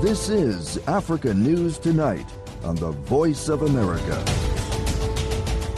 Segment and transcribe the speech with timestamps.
[0.00, 2.24] This is Africa News Tonight
[2.62, 4.14] on the Voice of America.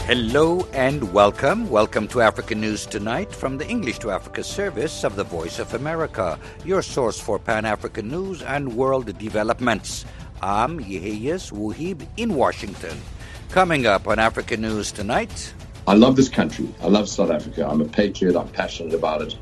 [0.05, 1.67] Hello and welcome.
[1.71, 5.73] Welcome to Africa News Tonight from the English to Africa service of the Voice of
[5.73, 10.05] America, your source for Pan African news and world developments.
[10.39, 13.01] I'm Yeheyes Wuhib in Washington.
[13.49, 15.51] Coming up on Africa News Tonight.
[15.87, 16.69] I love this country.
[16.83, 17.67] I love South Africa.
[17.67, 18.35] I'm a patriot.
[18.35, 19.35] I'm passionate about it.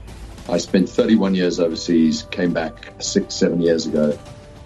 [0.47, 4.17] I spent 31 years overseas, came back six, seven years ago.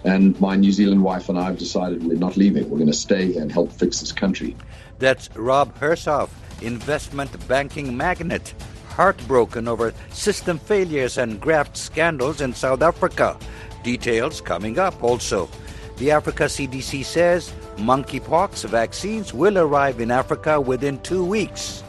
[0.04, 2.68] And my New Zealand wife and I have decided we're not leaving.
[2.68, 4.54] We're going to stay and help fix this country.
[4.98, 6.28] That's Rob Hersov,
[6.60, 8.54] investment banking magnate,
[8.88, 13.38] heartbroken over system failures and graft scandals in South Africa.
[13.82, 15.48] Details coming up also.
[15.96, 21.83] The Africa CDC says monkeypox vaccines will arrive in Africa within two weeks.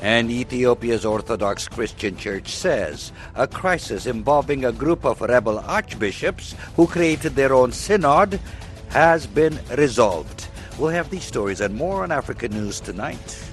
[0.00, 6.86] And Ethiopia's Orthodox Christian Church says a crisis involving a group of rebel archbishops who
[6.86, 8.38] created their own synod
[8.90, 10.46] has been resolved.
[10.78, 13.44] We'll have these stories and more on African News tonight.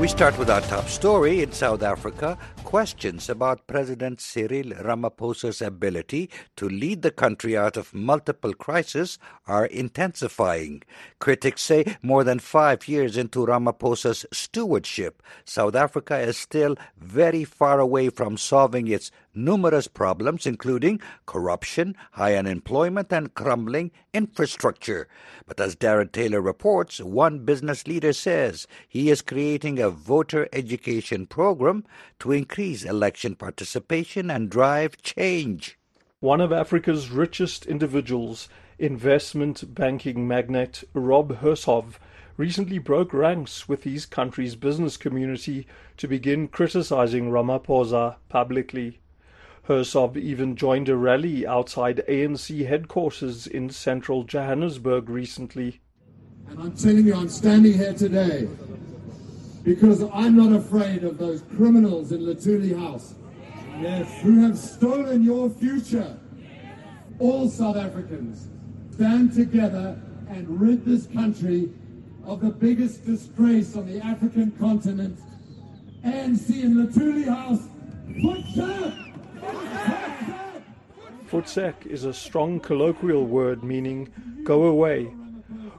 [0.00, 2.38] We start with our top story in South Africa.
[2.66, 9.66] Questions about President Cyril Ramaphosa's ability to lead the country out of multiple crises are
[9.66, 10.82] intensifying.
[11.20, 17.78] Critics say more than five years into Ramaphosa's stewardship, South Africa is still very far
[17.78, 25.06] away from solving its numerous problems, including corruption, high unemployment, and crumbling infrastructure.
[25.46, 31.26] But as Darren Taylor reports, one business leader says he is creating a voter education
[31.26, 31.84] program
[32.20, 35.78] to increase election participation and drive change.
[36.20, 41.98] One of Africa's richest individuals, investment banking magnate Rob Hersov,
[42.36, 49.00] recently broke ranks with his country's business community to begin criticizing Ramaphosa publicly.
[49.68, 55.80] Hersov even joined a rally outside ANC headquarters in central Johannesburg recently.
[56.48, 58.48] And I'm telling you, I'm standing here today
[59.64, 63.16] because I'm not afraid of those criminals in Luthuli House
[63.80, 64.22] yes.
[64.22, 66.16] who have stolen your future.
[67.18, 68.46] All South Africans
[68.94, 71.70] stand together and rid this country
[72.24, 75.18] of the biggest disgrace on the African continent.
[76.04, 77.66] ANC in Luthuli House,
[78.22, 79.05] put up!
[81.30, 84.08] Voetsek is a strong colloquial word meaning
[84.44, 85.12] go away.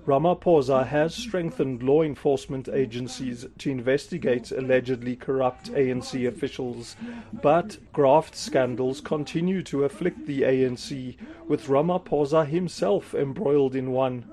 [0.06, 6.96] Ramaphosa has strengthened law enforcement agencies to investigate allegedly corrupt ANC officials,
[7.34, 14.26] but graft scandals continue to afflict the ANC, with Ramaphosa himself embroiled in one.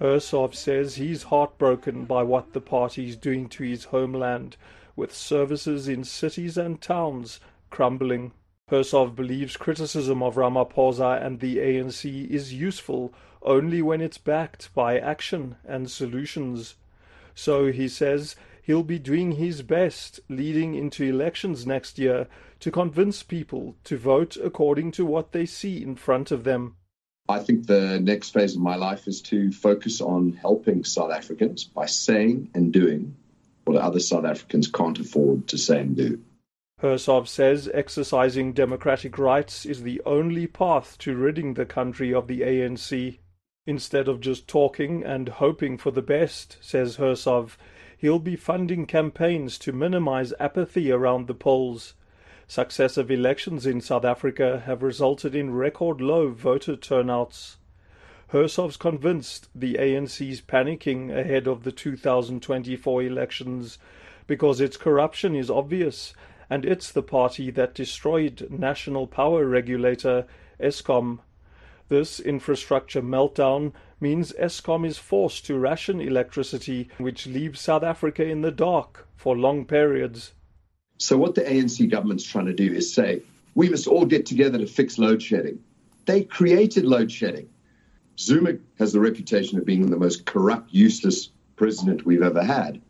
[0.00, 4.56] Hersov says he's heartbroken by what the party is doing to his homeland,
[4.96, 7.38] with services in cities and towns
[7.70, 8.32] crumbling.
[8.68, 14.98] Hersov believes criticism of Ramaphosa and the ANC is useful only when it's backed by
[14.98, 16.74] action and solutions.
[17.32, 22.26] So he says he'll be doing his best leading into elections next year
[22.58, 26.74] to convince people to vote according to what they see in front of them.
[27.28, 31.62] I think the next phase of my life is to focus on helping South Africans
[31.62, 33.14] by saying and doing
[33.64, 36.20] what other South Africans can't afford to say and do.
[36.82, 42.42] Hersov says exercising democratic rights is the only path to ridding the country of the
[42.42, 43.16] ANC.
[43.64, 47.56] Instead of just talking and hoping for the best, says Hersov,
[47.96, 51.94] he'll be funding campaigns to minimize apathy around the polls.
[52.46, 57.56] Successive elections in South Africa have resulted in record low voter turnouts.
[58.32, 63.78] Hersov's convinced the ANC's panicking ahead of the 2024 elections
[64.26, 66.12] because its corruption is obvious
[66.48, 70.26] and it's the party that destroyed national power regulator
[70.60, 71.18] Eskom.
[71.88, 78.42] This infrastructure meltdown means Eskom is forced to ration electricity, which leaves South Africa in
[78.42, 80.32] the dark for long periods.
[80.98, 83.22] So, what the ANC government's trying to do is say,
[83.54, 85.60] we must all get together to fix load shedding.
[86.04, 87.48] They created load shedding.
[88.18, 92.80] Zuma has the reputation of being the most corrupt, useless president we've ever had.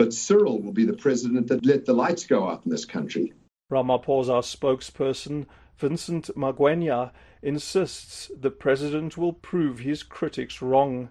[0.00, 3.34] But Cyril will be the president that let the lights go out in this country.
[3.70, 5.44] Ramaphosa spokesperson
[5.76, 7.10] Vincent Magwenya
[7.42, 11.10] insists the president will prove his critics wrong.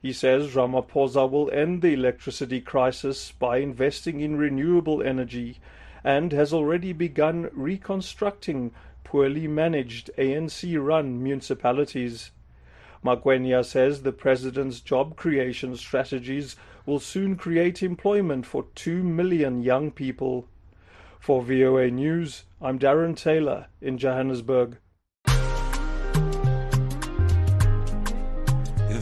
[0.00, 5.60] He says Ramaphosa will end the electricity crisis by investing in renewable energy
[6.02, 8.72] and has already begun reconstructing
[9.04, 12.30] poorly managed ANC run municipalities.
[13.04, 16.56] Magwenya says the president's job creation strategies
[16.86, 20.48] will soon create employment for 2 million young people.
[21.20, 24.78] For VOA News, I'm Darren Taylor in Johannesburg.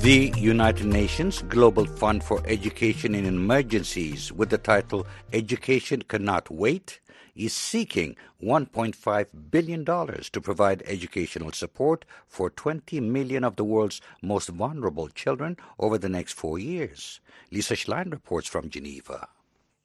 [0.03, 7.00] The United Nations Global Fund for Education in Emergencies, with the title Education Cannot Wait,
[7.35, 14.49] is seeking $1.5 billion to provide educational support for 20 million of the world's most
[14.49, 17.21] vulnerable children over the next four years.
[17.50, 19.29] Lisa Schlein reports from Geneva.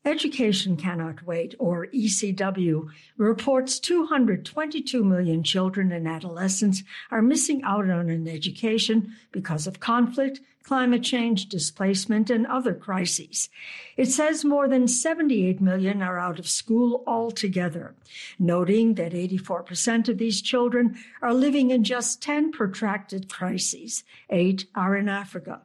[0.06, 8.12] Education Cannot Wait, or ECW, reports 222 million children and adolescents are missing out on
[8.12, 13.50] an education because of conflict, climate change, displacement, and other crises.
[13.98, 17.96] It says more than 78 million are out of school altogether,
[18.38, 24.04] noting that 84% of these children are living in just 10 protracted crises.
[24.30, 25.62] Eight are in Africa.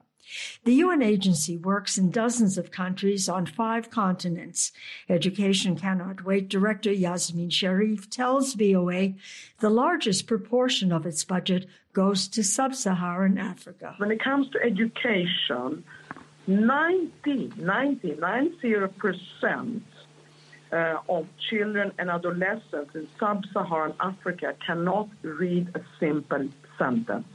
[0.65, 4.73] The UN agency works in dozens of countries on five continents.
[5.09, 9.15] Education Cannot Wait Director Yasmine Sherif tells VOA
[9.61, 13.94] the largest proportion of its budget goes to sub Saharan Africa.
[13.99, 15.85] When it comes to education,
[16.47, 19.81] 90, 90, 90%
[20.73, 26.49] uh, of children and adolescents in sub Saharan Africa cannot read a simple
[26.79, 27.26] sentence.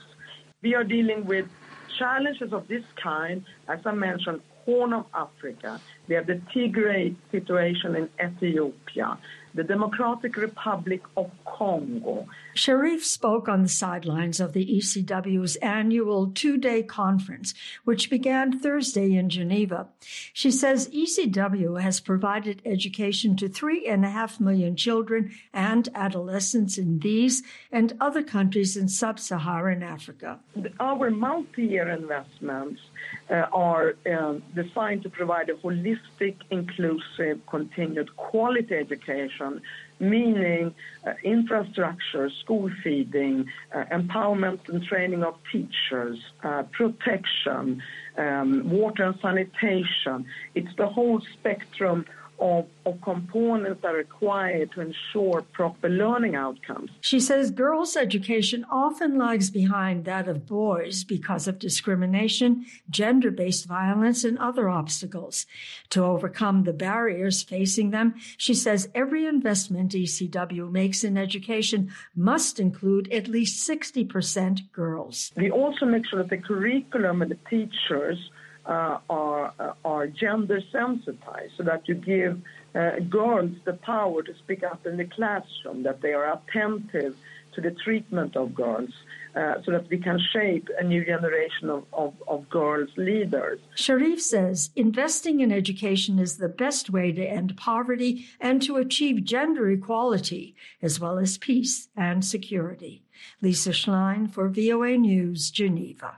[0.61, 1.47] We are dealing with
[1.97, 7.95] challenges of this kind, as I mentioned, Horn of Africa, we have the Tigray situation
[7.95, 9.17] in Ethiopia,
[9.55, 12.27] the Democratic Republic of Congo.
[12.55, 17.53] Sherif spoke on the sidelines of the ECW's annual two day conference,
[17.85, 19.87] which began Thursday in Geneva.
[20.33, 26.77] She says ECW has provided education to three and a half million children and adolescents
[26.77, 27.41] in these
[27.71, 30.39] and other countries in sub Saharan Africa.
[30.79, 32.81] Our multi year investments
[33.29, 39.61] are uh, designed to provide a holistic, inclusive, continued quality education,
[39.99, 40.73] meaning
[41.05, 47.81] uh, infrastructure, school feeding, uh, empowerment and training of teachers, uh, protection,
[48.17, 50.25] um, water and sanitation.
[50.53, 52.05] It's the whole spectrum
[52.39, 56.89] of, of, components that are required to ensure proper learning outcomes.
[57.01, 63.65] She says girls' education often lags behind that of boys because of discrimination, gender based
[63.65, 65.45] violence, and other obstacles.
[65.89, 72.59] To overcome the barriers facing them, she says every investment ECW makes in education must
[72.59, 75.31] include at least 60% girls.
[75.35, 78.17] We also make sure that the curriculum and the teachers
[78.65, 82.41] uh, are, uh, are gender sensitized so that you give
[82.73, 87.15] uh, girls the power to speak up in the classroom, that they are attentive
[87.53, 88.91] to the treatment of girls.
[89.35, 93.59] Uh, so that we can shape a new generation of, of, of, girls leaders.
[93.75, 99.25] Sherif says investing in education is the best way to end poverty and to achieve
[99.25, 103.03] gender equality, as well as peace and security.
[103.41, 106.15] Lisa Schlein for VOA News, Geneva.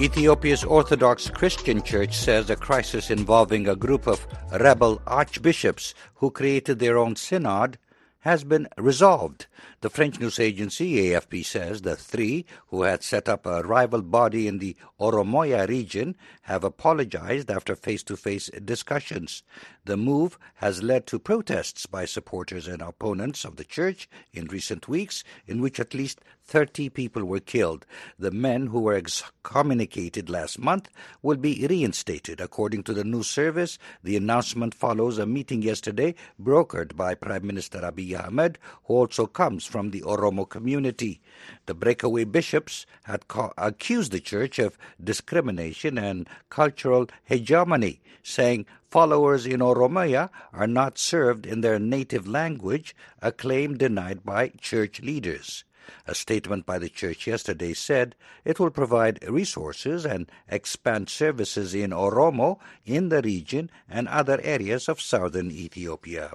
[0.00, 6.78] Ethiopia's Orthodox Christian Church says a crisis involving a group of rebel archbishops who created
[6.78, 7.78] their own synod
[8.20, 9.46] has been resolved.
[9.80, 14.46] The French news agency AFP says the three, who had set up a rival body
[14.46, 19.42] in the Oromia region, have apologized after face to face discussions.
[19.88, 24.86] The move has led to protests by supporters and opponents of the church in recent
[24.86, 27.86] weeks, in which at least 30 people were killed.
[28.18, 30.90] The men who were excommunicated last month
[31.22, 32.38] will be reinstated.
[32.38, 37.78] According to the news service, the announcement follows a meeting yesterday brokered by Prime Minister
[37.80, 41.22] Abiy Ahmed, who also comes from the Oromo community.
[41.64, 49.46] The breakaway bishops had co- accused the church of discrimination and cultural hegemony, saying followers
[49.46, 55.64] in Oromia are not served in their native language, a claim denied by church leaders.
[56.06, 58.14] A statement by the church yesterday said
[58.44, 64.88] it will provide resources and expand services in Oromo, in the region, and other areas
[64.88, 66.32] of southern Ethiopia.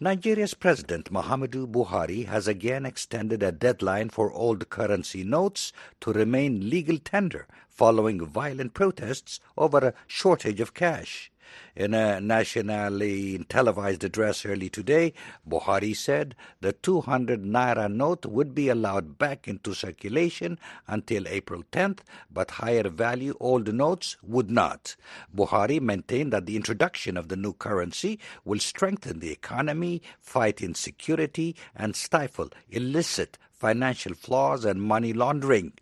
[0.00, 6.70] Nigeria's President Muhammadu Buhari has again extended a deadline for old currency notes to remain
[6.70, 11.30] legal tender following violent protests over a shortage of cash.
[11.74, 15.12] In a nationally televised address early today,
[15.48, 21.98] Buhari said the 200 naira note would be allowed back into circulation until April 10th,
[22.30, 24.96] but higher value old notes would not.
[25.34, 31.54] Buhari maintained that the introduction of the new currency will strengthen the economy, fight insecurity,
[31.74, 35.72] and stifle illicit financial flaws, and money laundering.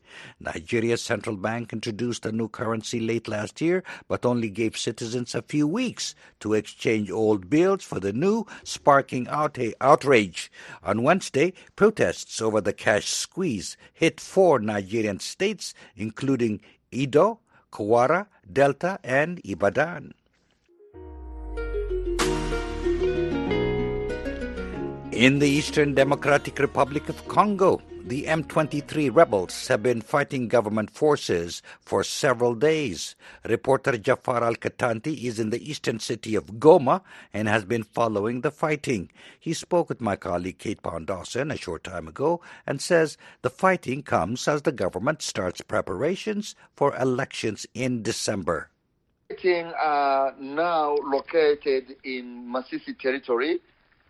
[0.41, 5.43] Nigeria's central bank introduced a new currency late last year, but only gave citizens a
[5.43, 10.51] few weeks to exchange old bills for the new, sparking out- outrage.
[10.83, 17.41] On Wednesday, protests over the cash squeeze hit four Nigerian states, including Edo,
[17.73, 20.15] Kwara, Delta, and Ibadan.
[25.15, 31.63] In the Eastern Democratic Republic of Congo, the M23 rebels have been fighting government forces
[31.81, 33.15] for several days.
[33.45, 37.03] Reporter Jafar Al Katanti is in the eastern city of Goma
[37.33, 39.09] and has been following the fighting.
[39.39, 43.51] He spoke with my colleague Kate Pound Dawson a short time ago and says the
[43.51, 48.69] fighting comes as the government starts preparations for elections in December.
[49.29, 53.61] Fighting are now located in Masisi territory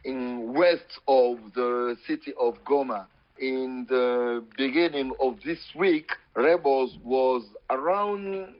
[0.05, 3.07] in west of the city of Goma.
[3.39, 8.55] In the beginning of this week, rebels was around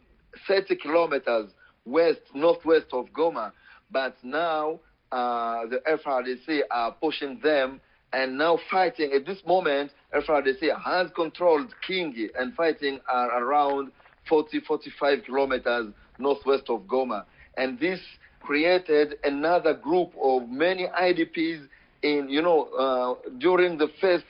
[0.49, 1.51] 30 kilometers
[1.85, 3.53] west, northwest of Goma.
[3.91, 4.81] But now
[5.13, 7.81] uh, the FRDC are pushing them
[8.13, 9.13] and now fighting.
[9.13, 13.93] At this moment, FRDC has controlled Kingi and fighting are around
[14.29, 17.25] 40, 45 kilometers northwest of Goma.
[17.57, 18.01] And this
[18.45, 21.67] created another group of many IDPs
[22.03, 24.27] in, you know, uh, during the first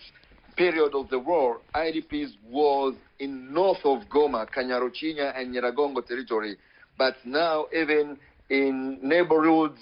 [0.56, 6.56] period of the war, IDPs was in north of Goma, Kanyaruchinya and Nyiragongo territory.
[6.96, 8.16] But now even
[8.50, 9.78] in neighborhoods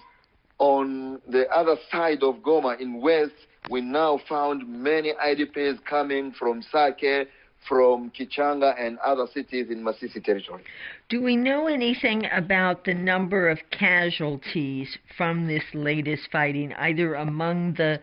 [0.58, 3.32] on the other side of Goma in west,
[3.70, 7.28] we now found many IDPs coming from Sake,
[7.68, 10.62] from Kichanga and other cities in Masisi territory.
[11.08, 17.74] Do we know anything about the number of casualties from this latest fighting, either among
[17.74, 18.00] the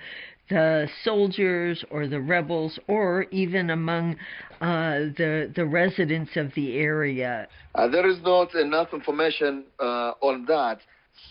[0.49, 4.15] the soldiers or the rebels, or even among
[4.61, 7.47] uh, the the residents of the area?
[7.75, 10.79] Uh, there is not enough information uh, on that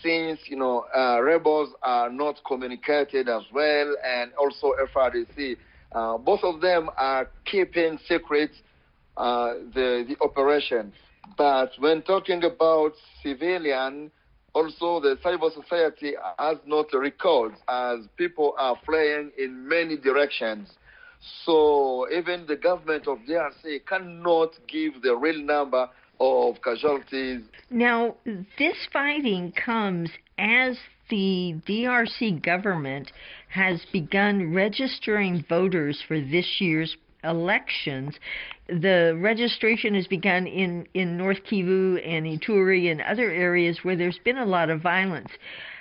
[0.01, 5.57] since you know uh, rebels are not communicated as well, and also FRDC
[5.91, 8.51] uh, both of them are keeping secret
[9.17, 10.93] uh, the, the operation.
[11.37, 12.93] But when talking about
[13.23, 14.11] civilian,
[14.53, 20.69] also the civil society has not records as people are fleeing in many directions.
[21.45, 27.41] So even the government of DRC cannot give the real number of casualties.
[27.69, 28.15] Now,
[28.57, 30.77] this fighting comes as
[31.09, 33.11] the DRC government
[33.49, 38.15] has begun registering voters for this year's elections.
[38.67, 44.19] The registration has begun in, in North Kivu and Ituri and other areas where there's
[44.23, 45.29] been a lot of violence.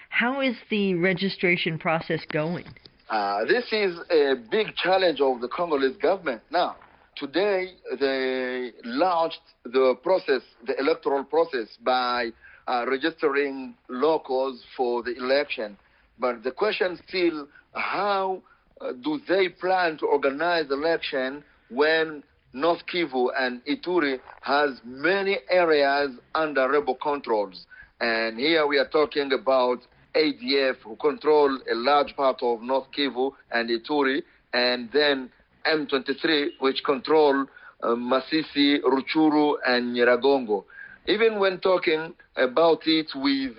[0.08, 2.64] How is the registration process going?
[3.10, 6.42] Uh, this is a big challenge of the Congolese government.
[6.50, 6.76] Now,
[7.16, 12.30] today they launched the process, the electoral process, by
[12.66, 15.76] uh, registering locals for the election.
[16.18, 18.42] But the question still, how
[18.80, 22.22] uh, do they plan to organize election when
[22.52, 27.66] North Kivu and Ituri has many areas under rebel controls?
[28.00, 29.78] And here we are talking about
[30.14, 34.22] ADF who control a large part of North Kivu and Ituri,
[34.52, 35.30] and then
[35.66, 37.46] M23 which control
[37.82, 40.64] uh, Masisi, Rutshuru, and Nyiragongo.
[41.06, 43.56] Even when talking about it with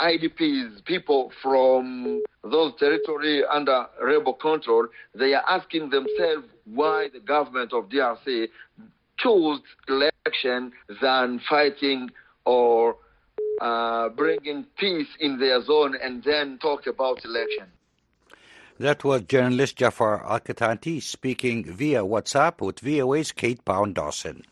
[0.00, 7.72] IDPs, people from those territory under rebel control, they are asking themselves why the government
[7.72, 8.48] of DRC
[9.18, 12.10] chose election than fighting
[12.44, 12.96] or
[13.60, 17.66] uh, bringing peace in their zone and then talk about election.
[18.78, 24.44] That was journalist Jafar Alkatanti speaking via WhatsApp with VOA's Kate Pound Dawson.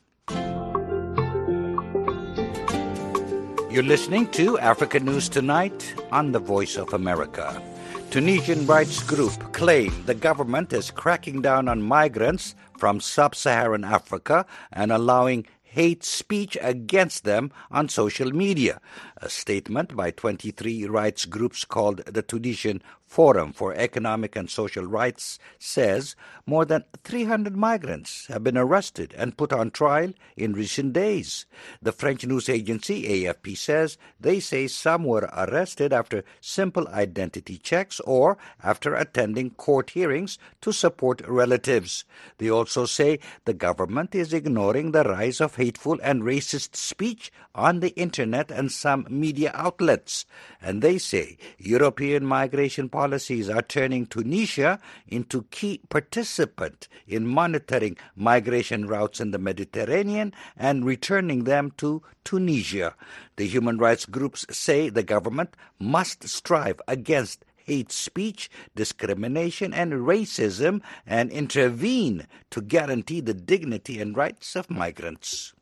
[3.76, 7.61] You're listening to Africa News Tonight on the Voice of America.
[8.09, 14.90] Tunisian rights group claim the government is cracking down on migrants from sub-Saharan Africa and
[14.90, 18.80] allowing hate speech against them on social media.
[19.18, 25.39] A statement by 23 rights groups called the Tunisian Forum for Economic and Social Rights
[25.59, 31.47] says more than 300 migrants have been arrested and put on trial in recent days.
[31.81, 38.01] The French news agency AFP says they say some were arrested after simple identity checks
[38.01, 42.05] or after attending court hearings to support relatives.
[42.39, 47.81] They also say the government is ignoring the rise of hateful and racist speech on
[47.81, 50.27] the internet and some media outlets.
[50.61, 58.87] And they say European migration policies are turning Tunisia into key participant in monitoring migration
[58.87, 62.95] routes in the Mediterranean and returning them to Tunisia.
[63.37, 70.81] The human rights groups say the government must strive against hate speech, discrimination, and racism
[71.07, 75.53] and intervene to guarantee the dignity and rights of migrants.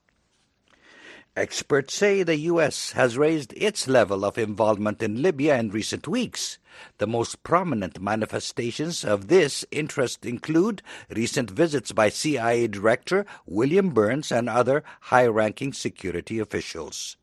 [1.36, 2.92] Experts say the U.S.
[2.92, 6.58] has raised its level of involvement in Libya in recent weeks.
[6.98, 14.32] The most prominent manifestations of this interest include recent visits by CIA Director William Burns
[14.32, 17.16] and other high ranking security officials.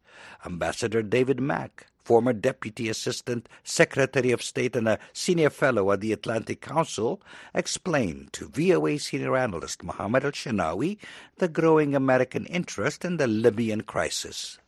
[0.45, 6.11] Ambassador David Mack former Deputy Assistant Secretary of State and a senior fellow at the
[6.11, 7.21] Atlantic Council,
[7.53, 10.97] explained to VOA senior analyst Mohammed Al Shinawi
[11.37, 14.59] the growing American interest in the Libyan crisis.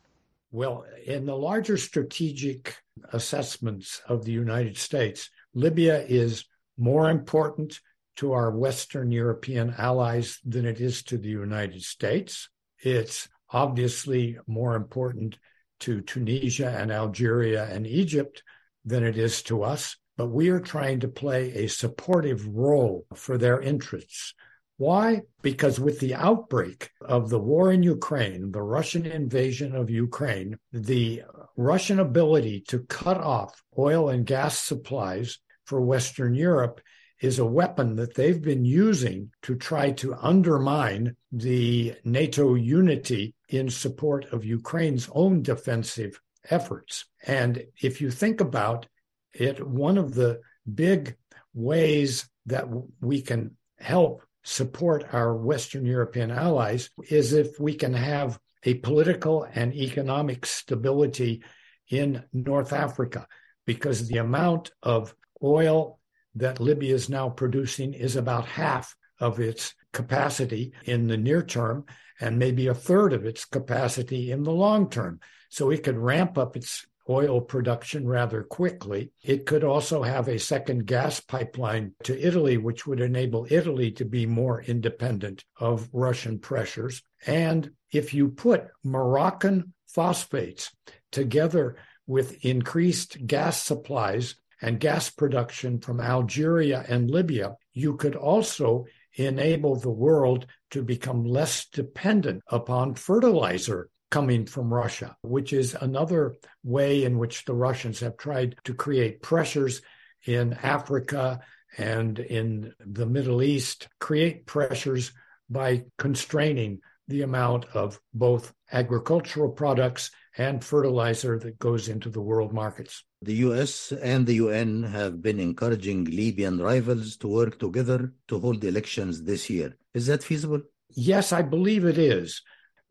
[0.54, 2.78] Well, in the larger strategic
[3.12, 6.46] assessments of the United States, Libya is
[6.78, 7.80] more important
[8.18, 12.50] to our Western European allies than it is to the United States.
[12.78, 15.40] It's obviously more important
[15.80, 18.44] to Tunisia and Algeria and Egypt
[18.86, 23.40] than it is to us, but we are trying to play a supportive role for
[23.40, 24.36] their interests.
[24.78, 25.22] Why?
[25.42, 31.24] Because with the outbreak of the war in Ukraine, the Russian invasion of Ukraine, the
[31.56, 36.82] Russian ability to cut off oil and gas supplies for Western Europe
[37.22, 43.70] is a weapon that they've been using to try to undermine the NATO unity in
[43.70, 47.06] support of Ukraine's own defensive efforts.
[47.26, 48.88] And if you think about
[49.34, 51.16] it, one of the big
[51.54, 52.68] ways that
[53.00, 59.48] we can help support our Western European allies is if we can have a political
[59.54, 61.44] and economic stability
[61.90, 63.28] in North Africa,
[63.66, 66.00] because the amount of oil
[66.36, 71.86] that Libya is now producing is about half of its capacity in the near term
[72.20, 75.20] and maybe a third of its capacity in the long term.
[75.50, 79.12] So it could ramp up its oil production rather quickly.
[79.22, 84.06] It could also have a second gas pipeline to Italy, which would enable Italy to
[84.06, 87.04] be more independent of Russian pressures.
[87.26, 90.72] And if you put Moroccan phosphates
[91.12, 91.76] together
[92.08, 99.76] with increased gas supplies and gas production from Algeria and Libya, you could also enable
[99.76, 107.04] the world to become less dependent upon fertilizer coming from Russia, which is another way
[107.04, 109.82] in which the Russians have tried to create pressures
[110.28, 111.40] in Africa
[111.80, 115.14] and in the Middle East, create pressures
[115.50, 122.54] by constraining the amount of both agricultural products and fertilizer that goes into the world
[122.54, 123.04] markets.
[123.24, 128.64] The US and the UN have been encouraging Libyan rivals to work together to hold
[128.64, 129.76] elections this year.
[129.96, 130.62] Is that feasible?
[130.96, 132.44] Yes, I believe it is,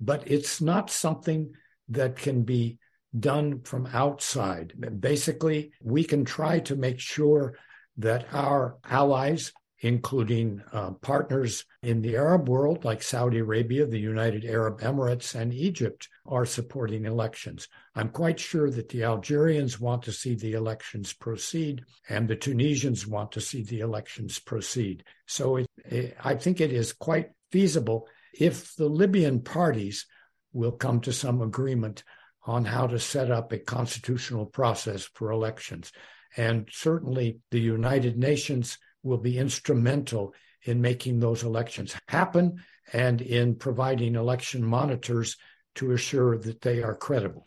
[0.05, 1.53] but it's not something
[1.89, 2.79] that can be
[3.19, 4.73] done from outside.
[5.01, 7.57] Basically, we can try to make sure
[7.97, 14.45] that our allies including uh, partners in the Arab world like Saudi Arabia, the United
[14.45, 17.69] Arab Emirates, and Egypt are supporting elections.
[17.97, 23.07] I'm quite sure that the Algerians want to see the elections proceed, and the Tunisians
[23.09, 25.03] want to see the elections proceed.
[25.27, 30.07] So it, it, I think it is quite feasible if the Libyan parties
[30.53, 32.05] will come to some agreement
[32.45, 35.93] on how to set up a constitutional process for elections.
[36.37, 43.55] And certainly the United Nations will be instrumental in making those elections happen and in
[43.55, 45.37] providing election monitors
[45.75, 47.47] to assure that they are credible.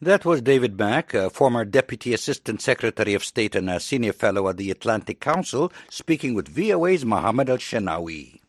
[0.00, 4.48] That was David Mack, a former Deputy Assistant Secretary of State and a Senior Fellow
[4.48, 8.40] at the Atlantic Council, speaking with VOA's Mohammed Al Shinawi.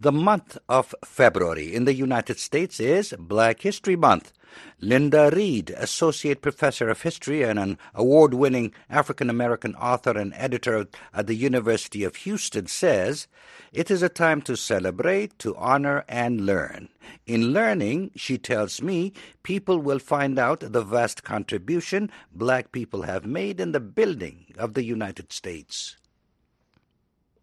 [0.00, 4.32] The month of February in the United States is Black History Month.
[4.80, 10.86] Linda Reed, Associate Professor of History and an award winning African American author and editor
[11.12, 13.26] at the University of Houston, says
[13.72, 16.90] it is a time to celebrate, to honor, and learn.
[17.26, 23.26] In learning, she tells me, people will find out the vast contribution black people have
[23.26, 25.96] made in the building of the United States.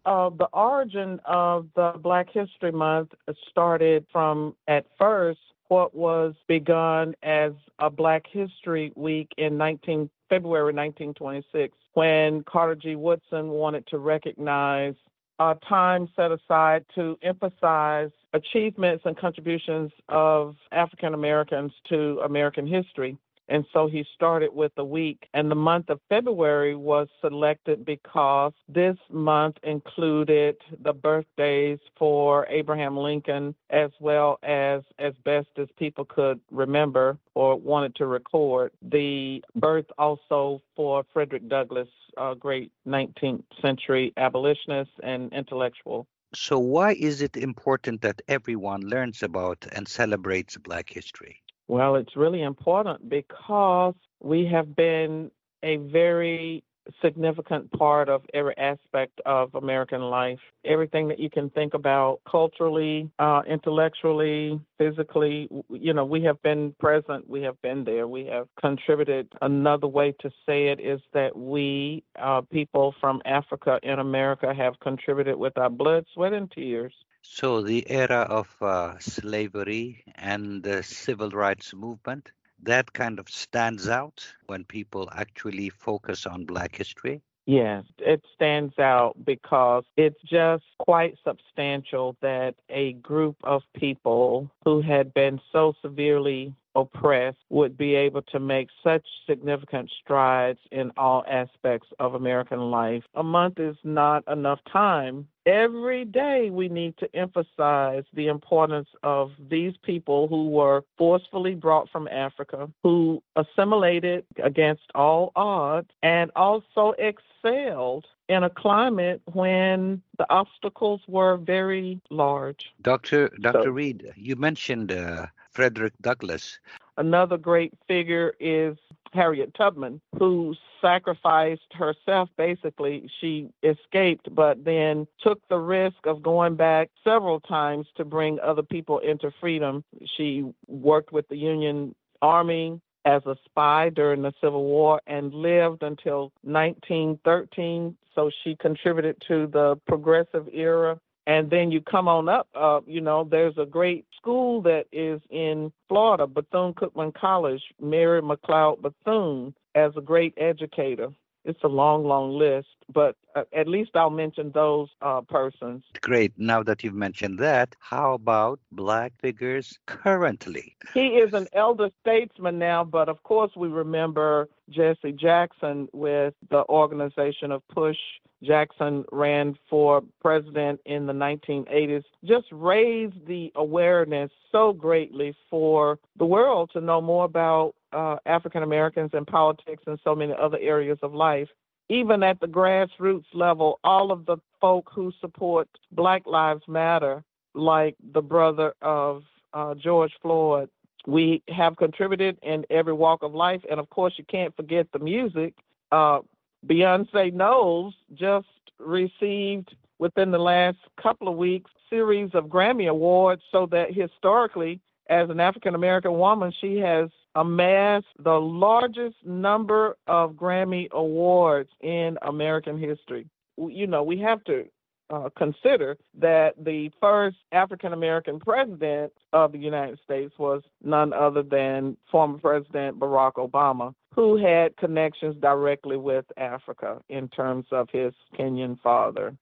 [0.06, 3.10] Uh, the origin of the Black History Month
[3.50, 10.72] started from, at first, what was begun as a Black History Week in 19, February
[10.72, 12.94] 1926 when Carter G.
[12.94, 14.94] Woodson wanted to recognize
[15.40, 23.18] a time set aside to emphasize achievements and contributions of African Americans to American history.
[23.48, 25.28] And so he started with a week.
[25.34, 32.96] And the month of February was selected because this month included the birthdays for Abraham
[32.96, 39.42] Lincoln, as well as, as best as people could remember or wanted to record, the
[39.54, 46.06] birth also for Frederick Douglass, a great 19th century abolitionist and intellectual.
[46.34, 51.42] So, why is it important that everyone learns about and celebrates Black history?
[51.68, 55.30] Well, it's really important because we have been
[55.62, 56.62] a very
[57.02, 60.38] significant part of every aspect of American life.
[60.64, 66.74] Everything that you can think about culturally, uh, intellectually, physically, you know, we have been
[66.78, 69.28] present, we have been there, we have contributed.
[69.42, 74.78] Another way to say it is that we, uh, people from Africa in America, have
[74.80, 76.94] contributed with our blood, sweat, and tears
[77.30, 83.88] so the era of uh, slavery and the civil rights movement, that kind of stands
[83.88, 87.22] out when people actually focus on Black history?
[87.46, 94.80] Yes, it stands out because it's just quite substantial that a group of people who
[94.80, 101.24] had been so severely oppressed would be able to make such significant strides in all
[101.28, 103.02] aspects of American life.
[103.14, 105.26] A month is not enough time.
[105.46, 111.88] Every day we need to emphasize the importance of these people who were forcefully brought
[111.90, 120.26] from Africa, who assimilated against all odds, and also excelled in a climate when the
[120.30, 122.72] obstacles were very large.
[122.82, 123.28] Dr.
[123.40, 123.62] Dr.
[123.62, 126.58] So, Reed, you mentioned uh, Frederick Douglass.
[126.98, 128.76] Another great figure is
[129.14, 133.10] Harriet Tubman, who sacrificed herself basically.
[133.20, 138.62] She escaped, but then took the risk of going back several times to bring other
[138.62, 139.82] people into freedom.
[140.16, 145.82] She worked with the Union Army as a spy during the Civil War and lived
[145.82, 147.96] until 1913.
[148.14, 153.00] So she contributed to the progressive era and then you come on up, uh, you
[153.00, 159.54] know, there's a great school that is in Florida, Bethune Cookman College, Mary McLeod Bethune,
[159.74, 161.08] as a great educator.
[161.44, 165.84] It's a long, long list, but uh, at least I'll mention those uh, persons.
[166.00, 166.32] Great.
[166.36, 170.76] Now that you've mentioned that, how about black figures currently?
[170.92, 176.64] He is an elder statesman now, but of course we remember Jesse Jackson with the
[176.68, 177.98] organization of Push
[178.42, 186.26] Jackson ran for president in the 1980s, just raised the awareness so greatly for the
[186.26, 190.98] world to know more about uh, African Americans and politics and so many other areas
[191.02, 191.48] of life.
[191.88, 197.22] Even at the grassroots level, all of the folk who support Black Lives Matter,
[197.54, 199.22] like the brother of
[199.54, 200.68] uh, George Floyd,
[201.06, 203.62] we have contributed in every walk of life.
[203.70, 205.54] And of course, you can't forget the music.
[205.92, 206.20] Uh,
[206.66, 208.46] Beyonce Knowles just
[208.78, 214.80] received within the last couple of weeks a series of Grammy awards so that historically
[215.08, 222.18] as an African American woman she has amassed the largest number of Grammy awards in
[222.22, 223.26] American history.
[223.56, 224.66] You know, we have to
[225.10, 231.42] uh, consider that the first African American president of the United States was none other
[231.42, 238.14] than former President Barack Obama, who had connections directly with Africa in terms of his
[238.36, 239.36] Kenyan father.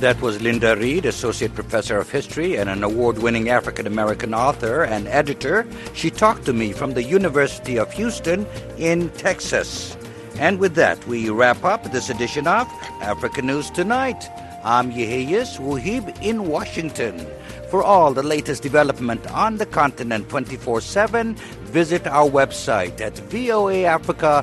[0.00, 4.82] That was Linda Reed, Associate Professor of History and an award winning African American author
[4.82, 5.64] and editor.
[5.94, 8.46] She talked to me from the University of Houston
[8.78, 9.96] in Texas.
[10.38, 12.66] And with that, we wrap up this edition of
[13.00, 14.28] Africa News Tonight.
[14.64, 17.24] I'm Yeheyes Wuhib in Washington.
[17.72, 21.34] For all the latest development on the continent 24 7,
[21.72, 24.42] visit our website at voaafrica.com.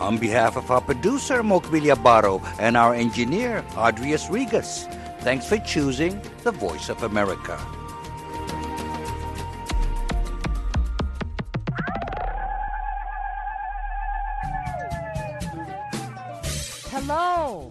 [0.00, 6.18] On behalf of our producer, Mokbilia Baro, and our engineer, Adrius Regas, thanks for choosing
[6.44, 7.58] the Voice of America.
[16.88, 17.70] Hello.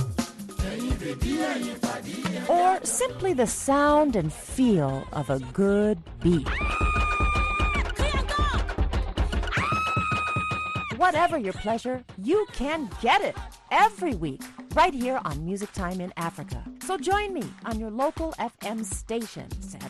[2.49, 6.47] Or simply the sound and feel of a good beat.
[10.97, 13.35] Whatever your pleasure, you can get it
[13.71, 14.41] every week
[14.75, 16.63] right here on Music Time in Africa.
[16.83, 19.49] So join me on your local FM station